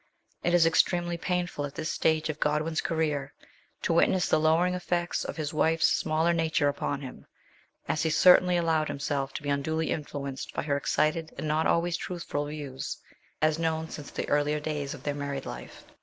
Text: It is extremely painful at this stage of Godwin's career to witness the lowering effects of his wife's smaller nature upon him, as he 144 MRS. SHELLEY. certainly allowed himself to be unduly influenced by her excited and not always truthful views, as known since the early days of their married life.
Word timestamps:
It 0.41 0.55
is 0.55 0.65
extremely 0.65 1.15
painful 1.15 1.63
at 1.63 1.75
this 1.75 1.91
stage 1.91 2.27
of 2.29 2.39
Godwin's 2.39 2.81
career 2.81 3.35
to 3.83 3.93
witness 3.93 4.27
the 4.27 4.39
lowering 4.39 4.73
effects 4.73 5.23
of 5.23 5.37
his 5.37 5.53
wife's 5.53 5.85
smaller 5.89 6.33
nature 6.33 6.67
upon 6.67 7.01
him, 7.01 7.27
as 7.87 8.01
he 8.01 8.07
144 8.09 8.09
MRS. 8.09 8.13
SHELLEY. 8.15 8.33
certainly 8.33 8.57
allowed 8.57 8.87
himself 8.87 9.33
to 9.35 9.43
be 9.43 9.49
unduly 9.51 9.91
influenced 9.91 10.55
by 10.55 10.63
her 10.63 10.75
excited 10.75 11.35
and 11.37 11.47
not 11.47 11.67
always 11.67 11.97
truthful 11.97 12.47
views, 12.47 12.97
as 13.43 13.59
known 13.59 13.89
since 13.91 14.09
the 14.09 14.27
early 14.27 14.59
days 14.59 14.95
of 14.95 15.03
their 15.03 15.13
married 15.13 15.45
life. 15.45 15.85